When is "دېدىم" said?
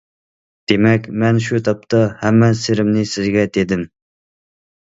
3.59-3.85